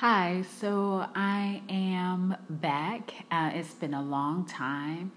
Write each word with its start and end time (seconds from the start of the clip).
Hi, 0.00 0.44
so 0.60 1.06
I 1.14 1.62
am 1.70 2.36
back. 2.50 3.14
Uh, 3.30 3.52
it's 3.54 3.72
been 3.72 3.94
a 3.94 4.02
long 4.02 4.44
time. 4.44 5.10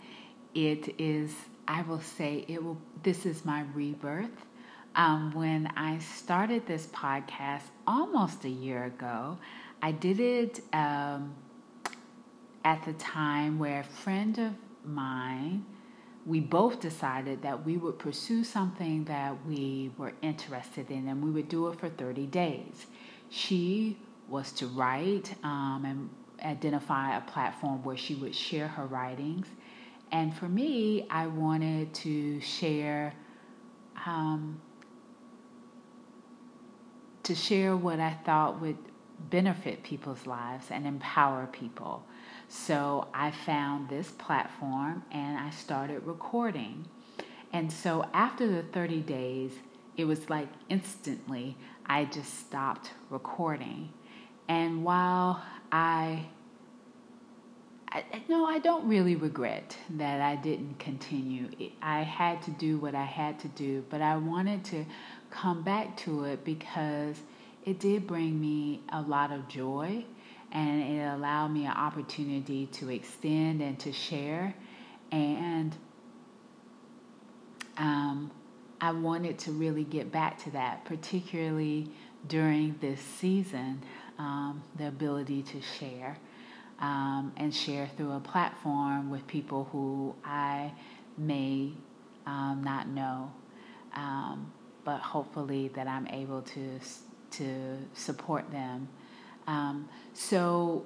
It 0.55 0.95
is, 0.97 1.35
I 1.67 1.81
will 1.81 1.99
say, 1.99 2.45
it 2.47 2.63
will. 2.63 2.77
This 3.03 3.25
is 3.25 3.43
my 3.43 3.65
rebirth. 3.73 4.45
Um, 4.95 5.33
when 5.33 5.67
I 5.75 5.97
started 5.97 6.65
this 6.65 6.85
podcast 6.87 7.63
almost 7.85 8.45
a 8.45 8.49
year 8.49 8.85
ago, 8.85 9.37
I 9.81 9.91
did 9.91 10.21
it 10.21 10.61
um, 10.71 11.35
at 12.63 12.81
the 12.85 12.93
time 12.93 13.59
where 13.59 13.81
a 13.81 13.83
friend 13.83 14.39
of 14.39 14.53
mine, 14.85 15.65
we 16.25 16.39
both 16.39 16.79
decided 16.79 17.41
that 17.41 17.65
we 17.65 17.75
would 17.75 17.99
pursue 17.99 18.45
something 18.45 19.03
that 19.03 19.45
we 19.45 19.91
were 19.97 20.13
interested 20.21 20.89
in, 20.89 21.09
and 21.09 21.21
we 21.21 21.31
would 21.31 21.49
do 21.49 21.67
it 21.67 21.77
for 21.77 21.89
30 21.89 22.27
days. 22.27 22.85
She 23.29 23.97
was 24.29 24.51
to 24.53 24.67
write 24.67 25.33
um, 25.43 25.83
and 25.85 26.09
identify 26.43 27.17
a 27.17 27.21
platform 27.21 27.83
where 27.83 27.97
she 27.97 28.15
would 28.15 28.35
share 28.35 28.67
her 28.67 28.85
writings. 28.85 29.47
And 30.11 30.35
for 30.35 30.47
me, 30.47 31.07
I 31.09 31.27
wanted 31.27 31.93
to 31.95 32.39
share 32.41 33.13
um, 34.05 34.61
to 37.23 37.35
share 37.35 37.75
what 37.75 37.99
I 37.99 38.17
thought 38.25 38.59
would 38.61 38.77
benefit 39.29 39.83
people's 39.83 40.25
lives 40.25 40.67
and 40.71 40.87
empower 40.87 41.47
people. 41.47 42.03
So 42.47 43.07
I 43.13 43.31
found 43.31 43.89
this 43.89 44.09
platform 44.11 45.03
and 45.11 45.37
I 45.37 45.51
started 45.51 46.03
recording. 46.05 46.85
And 47.53 47.71
so 47.71 48.07
after 48.13 48.47
the 48.47 48.63
30 48.63 49.01
days, 49.01 49.51
it 49.97 50.05
was 50.05 50.29
like 50.29 50.47
instantly 50.69 51.57
I 51.85 52.05
just 52.05 52.39
stopped 52.39 52.91
recording. 53.09 53.89
And 54.49 54.83
while 54.83 55.43
I, 55.71 56.25
I 57.89 58.03
no, 58.27 58.45
I 58.45 58.57
don't 58.57 58.89
really 58.89 59.15
regret 59.15 59.77
that 59.91 60.21
I 60.21 60.35
didn't 60.35 60.79
continue. 60.79 61.49
I 61.83 62.01
had 62.01 62.41
to 62.43 62.51
do 62.51 62.79
what 62.79 62.95
I 62.95 63.05
had 63.05 63.39
to 63.41 63.47
do, 63.49 63.85
but 63.91 64.01
I 64.01 64.17
wanted 64.17 64.65
to 64.65 64.85
come 65.29 65.61
back 65.61 65.95
to 65.97 66.23
it 66.23 66.43
because 66.43 67.15
it 67.63 67.79
did 67.79 68.07
bring 68.07 68.41
me 68.41 68.81
a 68.89 69.01
lot 69.01 69.31
of 69.31 69.47
joy 69.47 70.03
and 70.51 70.81
it 70.81 71.03
allowed 71.03 71.49
me 71.49 71.65
an 71.65 71.73
opportunity 71.73 72.65
to 72.65 72.89
extend 72.89 73.61
and 73.61 73.77
to 73.79 73.91
share. 73.91 74.55
And 75.11 75.75
um, 77.77 78.31
I 78.81 78.93
wanted 78.93 79.37
to 79.39 79.51
really 79.51 79.83
get 79.83 80.11
back 80.11 80.43
to 80.45 80.51
that, 80.51 80.85
particularly 80.85 81.91
during 82.27 82.75
this 82.81 82.99
season 82.99 83.83
um, 84.19 84.61
the 84.77 84.87
ability 84.87 85.41
to 85.41 85.61
share 85.61 86.17
um, 86.79 87.33
and 87.37 87.53
share 87.53 87.89
through 87.97 88.11
a 88.11 88.19
platform 88.19 89.09
with 89.09 89.25
people 89.27 89.67
who 89.71 90.13
I 90.23 90.73
may 91.17 91.71
um, 92.25 92.61
not 92.63 92.87
know, 92.87 93.31
um, 93.95 94.51
but 94.83 94.99
hopefully 94.99 95.69
that 95.69 95.87
I'm 95.87 96.07
able 96.07 96.41
to 96.43 96.79
to 97.31 97.77
support 97.93 98.51
them. 98.51 98.89
Um, 99.47 99.87
so, 100.13 100.85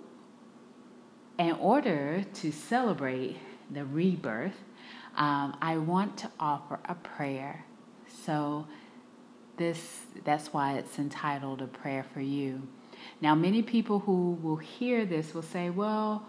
in 1.37 1.53
order 1.53 2.23
to 2.35 2.51
celebrate 2.51 3.37
the 3.69 3.85
rebirth, 3.85 4.55
um, 5.15 5.57
I 5.61 5.77
want 5.77 6.17
to 6.19 6.31
offer 6.39 6.79
a 6.85 6.95
prayer. 6.95 7.65
So 8.25 8.67
this 9.57 10.01
that's 10.23 10.51
why 10.53 10.73
it's 10.77 10.97
entitled 10.97 11.61
a 11.61 11.67
prayer 11.67 12.05
for 12.13 12.21
you 12.21 12.67
now, 13.21 13.35
many 13.35 13.61
people 13.61 13.99
who 13.99 14.37
will 14.41 14.57
hear 14.57 15.05
this 15.05 15.33
will 15.33 15.43
say, 15.43 15.69
well, 15.69 16.25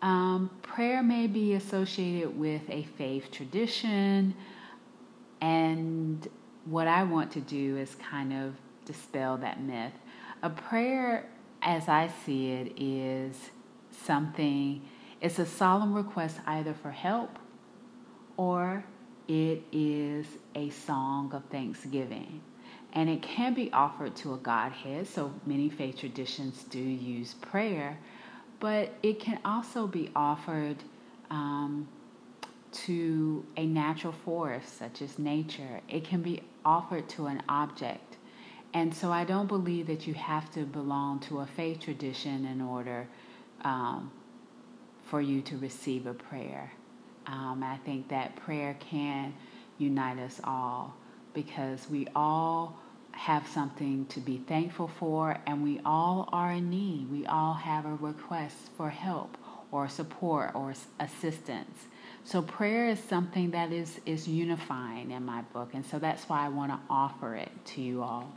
um, 0.00 0.50
prayer 0.62 1.02
may 1.02 1.26
be 1.26 1.54
associated 1.54 2.38
with 2.38 2.62
a 2.68 2.84
faith 2.96 3.30
tradition. 3.30 4.34
And 5.40 6.26
what 6.64 6.86
I 6.86 7.04
want 7.04 7.32
to 7.32 7.40
do 7.40 7.76
is 7.76 7.94
kind 7.96 8.32
of 8.32 8.54
dispel 8.84 9.36
that 9.38 9.60
myth. 9.60 9.92
A 10.42 10.50
prayer, 10.50 11.28
as 11.62 11.88
I 11.88 12.10
see 12.24 12.52
it, 12.52 12.72
is 12.80 13.36
something, 13.90 14.82
it's 15.20 15.38
a 15.38 15.46
solemn 15.46 15.92
request 15.92 16.38
either 16.46 16.74
for 16.74 16.90
help 16.90 17.38
or 18.36 18.84
it 19.26 19.62
is 19.72 20.26
a 20.54 20.70
song 20.70 21.32
of 21.34 21.44
thanksgiving 21.46 22.40
and 22.92 23.08
it 23.08 23.22
can 23.22 23.54
be 23.54 23.70
offered 23.72 24.16
to 24.16 24.34
a 24.34 24.36
Godhead. 24.38 25.06
So 25.06 25.32
many 25.46 25.68
faith 25.68 25.98
traditions 25.98 26.64
do 26.70 26.78
use 26.80 27.34
prayer, 27.34 27.98
but 28.60 28.94
it 29.02 29.20
can 29.20 29.38
also 29.44 29.86
be 29.86 30.10
offered 30.16 30.76
um, 31.30 31.88
to 32.70 33.44
a 33.56 33.66
natural 33.66 34.12
force, 34.12 34.68
such 34.68 35.02
as 35.02 35.18
nature. 35.18 35.80
It 35.88 36.04
can 36.04 36.22
be 36.22 36.42
offered 36.64 37.08
to 37.10 37.26
an 37.26 37.42
object. 37.48 38.16
And 38.74 38.94
so 38.94 39.10
I 39.10 39.24
don't 39.24 39.46
believe 39.46 39.86
that 39.86 40.06
you 40.06 40.14
have 40.14 40.50
to 40.52 40.64
belong 40.64 41.20
to 41.20 41.40
a 41.40 41.46
faith 41.46 41.80
tradition 41.80 42.44
in 42.46 42.60
order 42.60 43.06
um, 43.62 44.10
for 45.04 45.20
you 45.20 45.40
to 45.42 45.56
receive 45.58 46.06
a 46.06 46.14
prayer. 46.14 46.70
Um, 47.26 47.62
I 47.62 47.78
think 47.84 48.08
that 48.08 48.36
prayer 48.36 48.76
can 48.78 49.34
unite 49.78 50.18
us 50.18 50.40
all 50.44 50.94
because 51.34 51.88
we 51.90 52.06
all 52.14 52.78
have 53.12 53.46
something 53.48 54.06
to 54.06 54.20
be 54.20 54.38
thankful 54.38 54.88
for 54.98 55.36
and 55.46 55.62
we 55.62 55.80
all 55.84 56.28
are 56.32 56.52
in 56.52 56.70
need. 56.70 57.10
We 57.10 57.26
all 57.26 57.54
have 57.54 57.84
a 57.84 57.94
request 57.94 58.56
for 58.76 58.90
help 58.90 59.36
or 59.72 59.88
support 59.88 60.54
or 60.54 60.72
assistance. 61.00 61.86
So 62.24 62.42
prayer 62.42 62.88
is 62.88 63.00
something 63.00 63.50
that 63.52 63.72
is 63.72 64.00
is 64.06 64.28
unifying 64.28 65.10
in 65.10 65.24
my 65.24 65.42
book 65.52 65.70
and 65.74 65.84
so 65.84 65.98
that's 65.98 66.28
why 66.28 66.44
I 66.44 66.48
want 66.48 66.72
to 66.72 66.78
offer 66.88 67.34
it 67.34 67.50
to 67.66 67.80
you 67.80 68.02
all. 68.02 68.32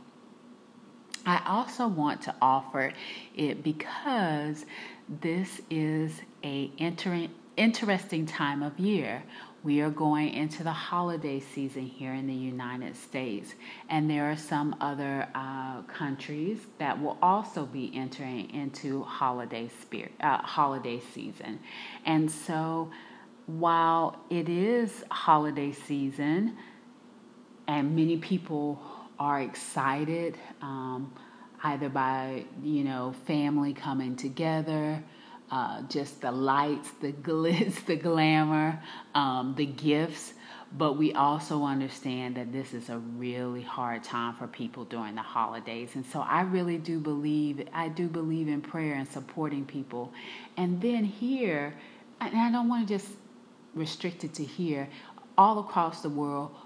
I 1.24 1.40
also 1.46 1.86
want 1.86 2.22
to 2.22 2.34
offer 2.42 2.92
it 3.36 3.62
because 3.62 4.64
this 5.08 5.60
is 5.70 6.20
a 6.42 6.70
entering 6.78 7.30
interesting 7.56 8.26
time 8.26 8.62
of 8.62 8.78
year. 8.78 9.22
We 9.64 9.80
are 9.80 9.90
going 9.90 10.30
into 10.34 10.64
the 10.64 10.72
holiday 10.72 11.38
season 11.38 11.86
here 11.86 12.12
in 12.14 12.26
the 12.26 12.34
United 12.34 12.96
States, 12.96 13.54
and 13.88 14.10
there 14.10 14.28
are 14.28 14.36
some 14.36 14.74
other 14.80 15.28
uh, 15.36 15.82
countries 15.82 16.58
that 16.78 17.00
will 17.00 17.16
also 17.22 17.64
be 17.64 17.92
entering 17.94 18.50
into 18.50 19.04
holiday 19.04 19.70
spirit, 19.80 20.14
uh, 20.20 20.38
holiday 20.38 21.00
season. 21.14 21.60
And 22.04 22.28
so, 22.28 22.90
while 23.46 24.18
it 24.30 24.48
is 24.48 25.04
holiday 25.12 25.70
season, 25.70 26.56
and 27.68 27.94
many 27.94 28.16
people 28.16 28.82
are 29.20 29.42
excited, 29.42 30.38
um, 30.60 31.14
either 31.62 31.88
by 31.88 32.46
you 32.64 32.82
know 32.82 33.14
family 33.26 33.74
coming 33.74 34.16
together 34.16 35.04
uh, 35.52 35.82
just 35.82 36.22
the 36.22 36.32
lights, 36.32 36.90
the 37.02 37.12
glitz, 37.12 37.84
the 37.86 37.94
glamour, 37.94 38.82
um, 39.14 39.54
the 39.56 39.66
gifts. 39.66 40.32
But 40.76 40.96
we 40.96 41.12
also 41.12 41.64
understand 41.64 42.36
that 42.36 42.50
this 42.50 42.72
is 42.72 42.88
a 42.88 42.96
really 42.98 43.60
hard 43.60 44.02
time 44.02 44.34
for 44.34 44.46
people 44.46 44.86
during 44.86 45.14
the 45.14 45.22
holidays. 45.22 45.90
And 45.94 46.06
so 46.06 46.20
I 46.20 46.40
really 46.40 46.78
do 46.78 46.98
believe, 46.98 47.68
I 47.74 47.88
do 47.88 48.08
believe 48.08 48.48
in 48.48 48.62
prayer 48.62 48.94
and 48.94 49.06
supporting 49.06 49.66
people. 49.66 50.14
And 50.56 50.80
then 50.80 51.04
here, 51.04 51.74
and 52.22 52.34
I 52.34 52.50
don't 52.50 52.70
want 52.70 52.88
to 52.88 52.94
just 52.94 53.10
restrict 53.74 54.24
it 54.24 54.32
to 54.34 54.44
here, 54.44 54.88
all 55.36 55.58
across 55.58 56.00
the 56.00 56.08
world, 56.08 56.56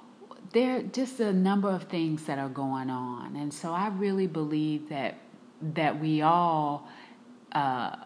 there 0.52 0.76
are 0.76 0.82
just 0.82 1.18
a 1.18 1.32
number 1.32 1.68
of 1.68 1.84
things 1.84 2.22
that 2.26 2.38
are 2.38 2.48
going 2.48 2.90
on. 2.90 3.34
And 3.34 3.52
so 3.52 3.72
I 3.72 3.88
really 3.88 4.28
believe 4.28 4.88
that 4.90 5.18
that 5.74 5.98
we 5.98 6.20
all 6.20 6.86
uh, 7.52 7.96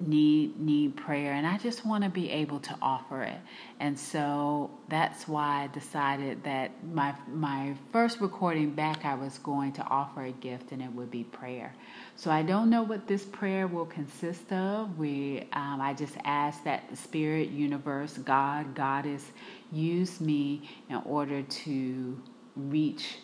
need 0.00 0.60
need 0.60 0.96
prayer 0.96 1.34
and 1.34 1.46
I 1.46 1.56
just 1.56 1.86
want 1.86 2.02
to 2.02 2.10
be 2.10 2.28
able 2.30 2.58
to 2.60 2.76
offer 2.82 3.22
it. 3.22 3.38
And 3.78 3.98
so 3.98 4.70
that's 4.88 5.28
why 5.28 5.64
I 5.64 5.66
decided 5.68 6.42
that 6.44 6.72
my 6.92 7.14
my 7.28 7.74
first 7.92 8.20
recording 8.20 8.70
back 8.70 9.04
I 9.04 9.14
was 9.14 9.38
going 9.38 9.72
to 9.74 9.82
offer 9.84 10.24
a 10.24 10.32
gift 10.32 10.72
and 10.72 10.82
it 10.82 10.92
would 10.92 11.10
be 11.10 11.24
prayer. 11.24 11.72
So 12.16 12.30
I 12.30 12.42
don't 12.42 12.70
know 12.70 12.82
what 12.82 13.06
this 13.06 13.24
prayer 13.24 13.66
will 13.68 13.86
consist 13.86 14.52
of. 14.52 14.98
We 14.98 15.48
um, 15.52 15.80
I 15.80 15.94
just 15.94 16.16
ask 16.24 16.64
that 16.64 16.90
the 16.90 16.96
spirit, 16.96 17.50
universe, 17.50 18.18
God, 18.18 18.74
Goddess 18.74 19.30
use 19.72 20.20
me 20.20 20.68
in 20.88 20.96
order 21.04 21.42
to 21.42 22.20
reach 22.56 23.18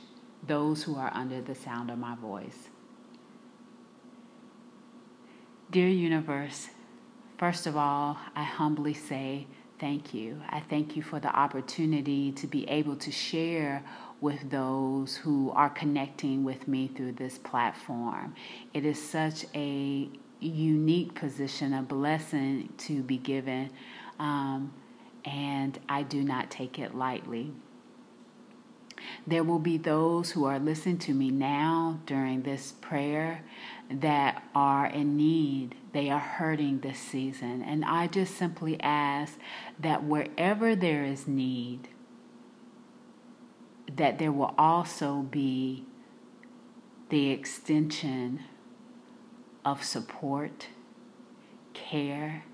those 0.46 0.82
who 0.82 0.96
are 0.96 1.10
under 1.14 1.40
the 1.40 1.54
sound 1.54 1.90
of 1.90 1.98
my 1.98 2.14
voice. 2.16 2.68
Dear 5.70 5.86
universe, 5.86 6.68
first 7.38 7.68
of 7.68 7.76
all, 7.76 8.18
I 8.34 8.42
humbly 8.42 8.92
say 8.92 9.46
thank 9.78 10.12
you. 10.12 10.42
I 10.48 10.58
thank 10.58 10.96
you 10.96 11.02
for 11.02 11.20
the 11.20 11.28
opportunity 11.28 12.32
to 12.32 12.48
be 12.48 12.68
able 12.68 12.96
to 12.96 13.12
share 13.12 13.84
with 14.20 14.50
those 14.50 15.14
who 15.14 15.52
are 15.52 15.70
connecting 15.70 16.42
with 16.42 16.66
me 16.66 16.88
through 16.88 17.12
this 17.12 17.38
platform. 17.38 18.34
It 18.74 18.84
is 18.84 19.00
such 19.00 19.44
a 19.54 20.08
unique 20.40 21.14
position, 21.14 21.72
a 21.74 21.82
blessing 21.82 22.72
to 22.78 23.04
be 23.04 23.18
given, 23.18 23.70
um, 24.18 24.72
and 25.24 25.78
I 25.88 26.02
do 26.02 26.24
not 26.24 26.50
take 26.50 26.80
it 26.80 26.96
lightly. 26.96 27.52
There 29.26 29.44
will 29.44 29.58
be 29.58 29.76
those 29.76 30.32
who 30.32 30.44
are 30.44 30.58
listening 30.58 30.98
to 30.98 31.14
me 31.14 31.30
now 31.30 32.00
during 32.06 32.42
this 32.42 32.72
prayer 32.80 33.44
that 33.90 34.42
are 34.54 34.86
in 34.86 35.16
need. 35.16 35.74
They 35.92 36.10
are 36.10 36.18
hurting 36.18 36.80
this 36.80 36.98
season. 36.98 37.62
And 37.62 37.84
I 37.84 38.06
just 38.06 38.36
simply 38.36 38.80
ask 38.80 39.38
that 39.78 40.04
wherever 40.04 40.74
there 40.74 41.04
is 41.04 41.28
need, 41.28 41.88
that 43.94 44.18
there 44.18 44.32
will 44.32 44.54
also 44.56 45.22
be 45.22 45.84
the 47.10 47.30
extension 47.30 48.44
of 49.64 49.84
support, 49.84 50.68
care, 51.74 52.44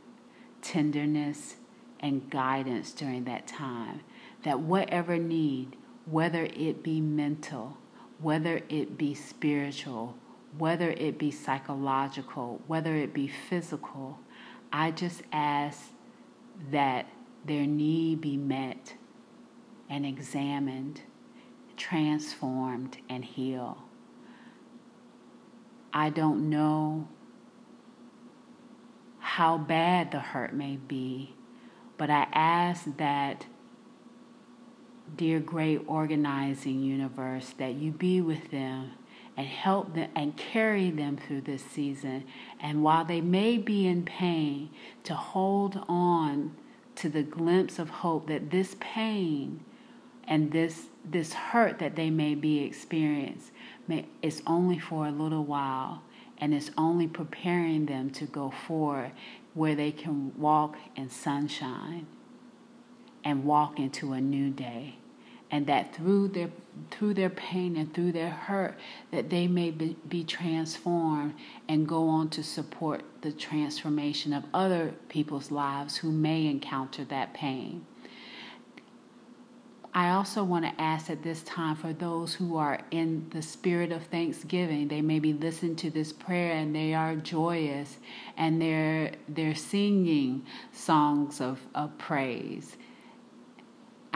tenderness, 0.63 1.57
and 2.01 2.29
guidance 2.31 2.93
during 2.93 3.25
that 3.25 3.47
time. 3.47 4.01
That 4.43 4.61
whatever 4.61 5.19
need, 5.19 5.77
whether 6.07 6.45
it 6.45 6.83
be 6.83 7.01
mental, 7.01 7.77
whether 8.21 8.63
it 8.69 8.97
be 8.97 9.15
spiritual, 9.15 10.17
whether 10.57 10.91
it 10.91 11.19
be 11.19 11.31
psychological, 11.31 12.63
whether 12.67 12.95
it 12.95 13.13
be 13.13 13.29
physical, 13.29 14.19
I 14.73 14.93
just 14.93 15.23
ask 15.33 15.91
that 16.71 17.07
their 17.45 17.67
need 17.67 18.21
be 18.21 18.37
met 18.37 18.95
and 19.89 20.07
examined, 20.07 21.03
transformed, 21.77 22.99
and 23.09 23.25
healed. 23.25 23.77
I 25.93 26.11
don't 26.11 26.51
know 26.51 27.09
how 29.19 29.59
bad 29.59 30.13
the 30.13 30.21
hurt 30.21 30.55
may 30.55 30.77
be, 30.77 31.35
but 31.99 32.11
I 32.11 32.27
ask 32.33 32.85
that 32.97 33.47
dear 35.17 35.41
great 35.41 35.83
organizing 35.87 36.83
universe, 36.83 37.55
that 37.59 37.75
you 37.75 37.91
be 37.93 38.21
with 38.21 38.51
them 38.51 38.93
and 39.37 39.47
help 39.47 39.95
them 39.95 40.11
and 40.17 40.37
carry 40.37 40.91
them 40.91 41.17
through 41.17 41.43
this 41.43 41.63
season. 41.63 42.25
And 42.61 42.83
while 42.83 43.05
they 43.05 43.21
may 43.21 43.59
be 43.59 43.87
in 43.87 44.05
pain, 44.05 44.71
to 45.05 45.15
hold 45.15 45.85
on 45.89 46.57
to 46.97 47.09
the 47.09 47.23
glimpse 47.23 47.79
of 47.79 47.91
hope 47.91 48.27
that 48.29 48.51
this 48.51 48.77
pain 48.81 49.61
and 50.27 50.51
this 50.51 50.87
this 51.05 51.33
hurt 51.33 51.79
that 51.79 51.95
they 51.95 52.11
may 52.11 52.35
be 52.35 52.65
experiencing 52.65 53.53
may, 53.87 54.07
is 54.23 54.43
only 54.47 54.79
for 54.79 55.07
a 55.07 55.11
little 55.11 55.45
while 55.45 56.03
and 56.39 56.53
it's 56.53 56.71
only 56.77 57.07
preparing 57.07 57.87
them 57.87 58.11
to 58.11 58.25
go 58.25 58.51
forward 58.67 59.13
where 59.55 59.77
they 59.77 59.93
can 59.93 60.33
walk 60.37 60.77
in 60.97 61.09
sunshine 61.09 62.07
and 63.27 63.45
walk 63.45 63.81
into 63.81 64.13
a 64.13 64.21
new 64.21 64.49
day 64.51 64.95
and 65.51 65.67
that 65.67 65.93
through 65.95 66.29
their 66.29 66.49
through 66.93 67.13
their 67.13 67.31
pain 67.31 67.77
and 67.77 67.93
through 67.93 68.13
their 68.13 68.31
hurt 68.31 68.79
that 69.11 69.31
they 69.31 69.49
may 69.49 69.71
be, 69.71 69.97
be, 70.09 70.23
transformed 70.23 71.35
and 71.69 71.89
go 71.89 72.09
on 72.09 72.29
to 72.29 72.43
support 72.43 73.03
the 73.23 73.33
transformation 73.33 74.33
of 74.33 74.45
other 74.55 74.95
people's 75.09 75.51
lives 75.51 75.97
who 75.97 76.13
may 76.13 76.47
encounter 76.47 77.05
that 77.05 77.35
pain 77.35 77.85
I 79.97 80.11
also 80.11 80.45
want 80.45 80.67
to 80.67 80.79
ask 80.79 81.09
at 81.09 81.23
this 81.23 81.43
time 81.45 81.75
for 81.75 81.95
those 81.95 82.35
who 82.35 82.59
are 82.59 82.81
in 82.91 83.31
the 83.31 83.41
spirit 83.41 83.93
of 83.93 84.03
thanksgiving. 84.05 84.89
They 84.89 85.01
may 85.01 85.21
be 85.21 85.33
listening 85.33 85.75
to 85.77 85.89
this 85.89 86.13
prayer 86.13 86.53
and 86.53 86.77
they 86.77 86.93
are 86.93 87.17
joyous 87.17 87.97
and 88.37 88.61
they're 88.61 89.13
they're 89.27 89.55
singing 89.55 90.45
songs 90.71 91.41
of, 91.41 91.61
of 91.75 91.97
praise. 91.97 92.77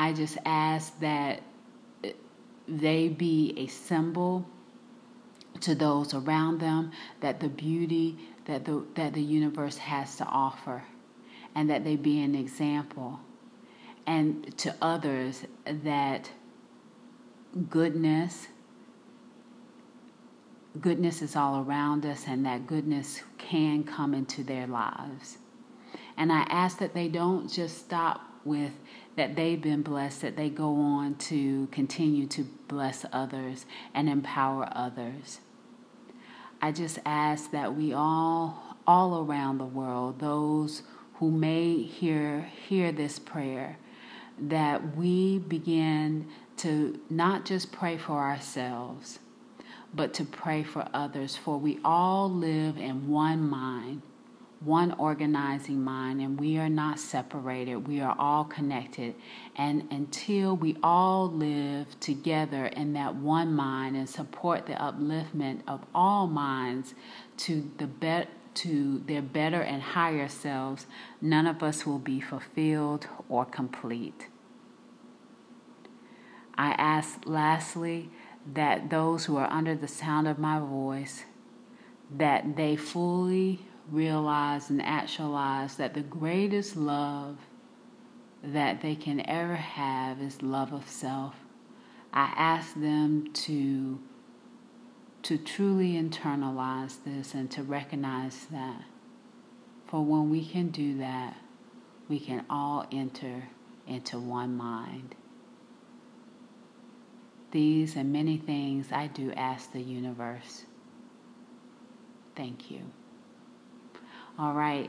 I 0.00 0.14
just 0.14 0.38
ask 0.47 0.99
that 1.00 1.43
they 2.67 3.08
be 3.08 3.52
a 3.58 3.67
symbol 3.67 4.47
to 5.61 5.75
those 5.75 6.14
around 6.14 6.58
them 6.58 6.93
that 7.20 7.38
the 7.41 7.50
beauty 7.50 8.17
that 8.47 8.64
the 8.64 8.82
that 8.94 9.12
the 9.12 9.23
universe 9.23 9.76
has 9.76 10.17
to 10.17 10.25
offer 10.25 10.85
and 11.55 11.69
that 11.69 11.85
they 11.85 11.97
be 11.97 12.23
an 12.23 12.35
example 12.35 13.20
and 14.06 14.56
to 14.56 14.75
others 14.81 15.44
that 15.67 16.31
goodness 17.69 18.49
goodness 20.81 21.20
is 21.20 21.37
all 21.37 21.62
around 21.62 22.06
us 22.06 22.25
and 22.26 22.46
that 22.46 22.67
goodness 22.67 23.20
can 23.37 23.85
come 23.85 24.14
into 24.14 24.43
their 24.43 24.67
lives. 24.67 25.37
And 26.17 26.32
I 26.32 26.46
ask 26.49 26.79
that 26.79 26.94
they 26.94 27.08
don't 27.08 27.53
just 27.53 27.76
stop 27.79 28.30
with 28.45 28.73
that 29.17 29.37
they've 29.37 29.61
been 29.61 29.83
blessed, 29.83 30.23
that 30.23 30.37
they 30.37 30.49
go 30.49 30.75
on 30.77 31.15
to 31.17 31.67
continue 31.69 32.27
to 32.27 32.45
bless 32.69 33.05
others 33.13 33.67
and 33.95 34.09
empower 34.09 34.69
others. 34.73 35.41
I 36.63 36.73
just 36.73 36.99
ask 37.05 37.51
that 37.53 37.75
we 37.75 37.93
all, 37.93 38.77
all 38.87 39.25
around 39.25 39.59
the 39.59 39.65
world, 39.65 40.21
those 40.21 40.83
who 41.15 41.31
may 41.31 41.83
hear, 41.83 42.51
hear 42.69 42.93
this 42.93 43.19
prayer, 43.19 43.79
that 44.39 44.97
we 44.97 45.39
begin 45.39 46.27
to 46.59 47.01
not 47.09 47.45
just 47.45 47.73
pray 47.73 47.97
for 47.97 48.19
ourselves, 48.19 49.19
but 49.93 50.15
to 50.15 50.25
pray 50.25 50.63
for 50.63 50.89
others. 50.95 51.37
For 51.37 51.59
we 51.59 51.79
all 51.85 52.31
live 52.31 52.77
in 52.79 53.09
one 53.09 53.49
mind, 53.49 54.03
one 54.61 54.93
organizing 54.93 55.83
mind, 55.83 56.21
and 56.21 56.39
we 56.39 56.59
are 56.59 56.69
not 56.69 56.99
separated. 56.99 57.89
We 57.89 58.01
are 58.01 58.15
all 58.19 58.45
connected. 58.45 59.15
And 59.57 59.89
until 59.91 60.55
we 60.55 60.77
all 60.83 61.31
live 61.31 61.99
together 61.99 62.67
in 62.67 62.93
that 62.93 63.15
one 63.15 63.55
mind 63.55 63.97
and 63.97 64.09
support 64.09 64.67
the 64.67 64.75
upliftment 64.75 65.62
of 65.67 65.85
all 65.95 66.27
minds 66.27 66.95
to 67.39 67.71
the 67.79 67.87
bet 67.87 68.29
to 68.53 69.03
their 69.07 69.23
better 69.23 69.62
and 69.62 69.81
higher 69.81 70.29
selves, 70.29 70.87
none 71.21 71.47
of 71.47 71.63
us 71.63 71.87
will 71.87 71.99
be 71.99 72.21
fulfilled 72.21 73.06
or 73.29 73.45
complete. 73.45 74.27
I 76.59 76.73
ask 76.73 77.21
lastly 77.25 78.11
that 78.53 78.91
those 78.91 79.25
who 79.25 79.37
are 79.37 79.51
under 79.51 79.75
the 79.75 79.89
sound 79.89 80.29
of 80.29 80.39
my 80.39 80.59
voice 80.59 81.25
that 82.11 82.56
they 82.56 82.77
fully 82.77 83.67
realize 83.91 84.71
and 84.71 84.81
actualize 84.82 85.77
that 85.77 85.94
the 85.94 86.01
greatest 86.01 86.77
love 86.77 87.39
that 88.43 88.81
they 88.81 88.94
can 88.94 89.29
ever 89.29 89.56
have 89.56 90.20
is 90.20 90.43
love 90.43 90.73
of 90.73 90.89
self. 90.89 91.35
I 92.13 92.32
ask 92.37 92.75
them 92.75 93.32
to 93.32 94.01
to 95.23 95.37
truly 95.37 95.93
internalize 95.93 96.97
this 97.05 97.35
and 97.35 97.51
to 97.51 97.63
recognize 97.63 98.47
that. 98.47 98.85
For 99.87 100.03
when 100.03 100.31
we 100.31 100.47
can 100.47 100.69
do 100.69 100.97
that, 100.99 101.37
we 102.09 102.19
can 102.19 102.44
all 102.49 102.87
enter 102.91 103.49
into 103.87 104.19
one 104.19 104.56
mind. 104.56 105.15
These 107.51 107.97
and 107.97 108.13
many 108.13 108.39
things 108.39 108.87
I 108.93 109.09
do 109.09 109.32
ask 109.32 109.73
the 109.73 109.82
universe. 109.82 110.65
Thank 112.35 112.70
you. 112.70 112.93
All 114.41 114.55
right. 114.55 114.89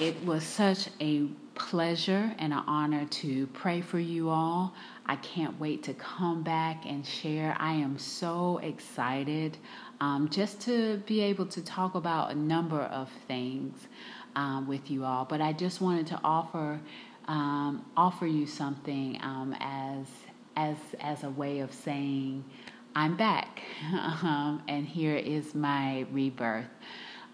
It 0.00 0.20
was 0.24 0.42
such 0.42 0.88
a 1.00 1.26
pleasure 1.54 2.34
and 2.40 2.52
an 2.52 2.64
honor 2.66 3.04
to 3.04 3.46
pray 3.48 3.82
for 3.82 4.00
you 4.00 4.28
all. 4.30 4.74
I 5.06 5.14
can't 5.14 5.60
wait 5.60 5.84
to 5.84 5.94
come 5.94 6.42
back 6.42 6.86
and 6.86 7.06
share. 7.06 7.56
I 7.60 7.74
am 7.74 7.98
so 7.98 8.58
excited 8.58 9.58
um, 10.00 10.28
just 10.28 10.60
to 10.62 10.96
be 11.06 11.20
able 11.20 11.46
to 11.46 11.62
talk 11.62 11.94
about 11.94 12.32
a 12.32 12.34
number 12.34 12.80
of 12.80 13.08
things 13.28 13.78
um, 14.34 14.66
with 14.66 14.90
you 14.90 15.04
all. 15.04 15.24
But 15.24 15.40
I 15.40 15.52
just 15.52 15.80
wanted 15.80 16.08
to 16.08 16.20
offer 16.24 16.80
um, 17.28 17.84
offer 17.96 18.26
you 18.26 18.44
something 18.44 19.20
um, 19.22 19.54
as 19.60 20.08
as 20.56 20.76
as 20.98 21.22
a 21.22 21.30
way 21.30 21.60
of 21.60 21.72
saying 21.72 22.42
I'm 22.96 23.16
back, 23.16 23.60
um, 23.92 24.64
and 24.66 24.84
here 24.84 25.14
is 25.14 25.54
my 25.54 26.06
rebirth. 26.10 26.66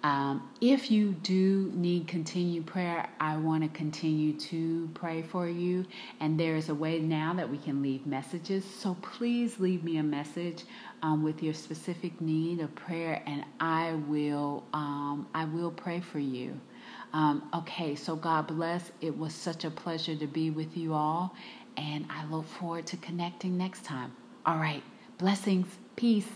Um, 0.03 0.49
if 0.61 0.91
you 0.91 1.13
do 1.13 1.73
need 1.75 2.07
continued 2.07 2.67
prayer, 2.67 3.09
I 3.19 3.37
want 3.39 3.65
to 3.65 3.69
continue 3.71 4.35
to 4.35 4.89
pray 4.95 5.23
for 5.23 5.49
you. 5.49 5.85
And 6.21 6.39
there 6.39 6.55
is 6.57 6.69
a 6.69 6.75
way 6.75 7.01
now 7.01 7.35
that 7.35 7.51
we 7.51 7.59
can 7.59 7.83
leave 7.83 8.07
messages. 8.07 8.65
So 8.65 8.97
please 9.03 9.59
leave 9.59 9.83
me 9.83 9.97
a 9.97 10.03
message 10.03 10.65
um, 11.03 11.23
with 11.23 11.43
your 11.43 11.55
specific 11.55 12.21
need 12.21 12.61
of 12.61 12.75
prayer, 12.75 13.23
and 13.27 13.45
I 13.61 13.95
will 14.09 14.65
um, 14.73 15.27
I 15.35 15.45
will 15.45 15.71
pray 15.71 16.01
for 16.01 16.19
you. 16.19 16.59
Um, 17.13 17.49
okay, 17.55 17.95
so 17.95 18.17
God 18.17 18.47
bless. 18.47 18.91
It 19.01 19.17
was 19.17 19.35
such 19.35 19.65
a 19.65 19.71
pleasure 19.71 20.17
to 20.17 20.27
be 20.27 20.51
with 20.51 20.77
you 20.77 20.95
all, 20.95 21.35
and 21.77 22.07
I 22.11 22.25
look 22.27 22.47
forward 22.47 22.87
to 22.89 22.97
connecting 22.99 23.57
next 23.57 23.85
time. 23.85 24.15
All 24.45 24.57
right. 24.57 24.83
Blessings. 25.19 25.67
Peace. 25.97 26.29